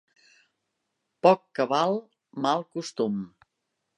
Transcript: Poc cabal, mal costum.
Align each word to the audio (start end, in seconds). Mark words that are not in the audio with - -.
Poc 1.27 1.43
cabal, 1.59 1.93
mal 2.47 2.67
costum. 2.79 3.23